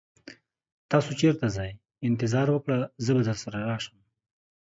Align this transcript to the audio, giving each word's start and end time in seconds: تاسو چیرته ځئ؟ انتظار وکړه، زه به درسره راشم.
تاسو 0.91 1.09
چیرته 1.19 1.45
ځئ؟ 1.55 1.71
انتظار 2.07 2.47
وکړه، 2.51 2.79
زه 3.05 3.11
به 3.15 3.21
درسره 3.29 3.57
راشم. 3.69 3.97